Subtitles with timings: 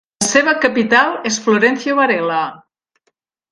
[0.21, 2.43] La seva capital és Florencio Varela.